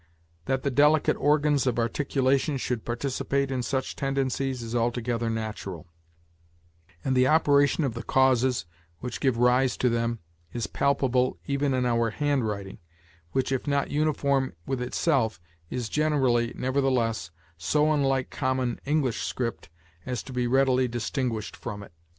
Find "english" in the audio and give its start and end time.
18.85-19.21